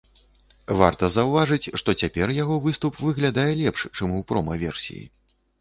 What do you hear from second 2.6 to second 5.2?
выступ выглядае лепш, чым у прома-версіі.